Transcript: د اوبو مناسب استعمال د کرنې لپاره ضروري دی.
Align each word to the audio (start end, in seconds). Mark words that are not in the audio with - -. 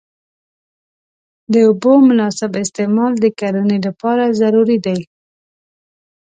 د 1.51 1.53
اوبو 1.67 1.91
مناسب 2.07 2.51
استعمال 2.63 3.11
د 3.19 3.25
کرنې 3.39 3.77
لپاره 3.87 4.35
ضروري 4.39 4.77
دی. 4.85 4.99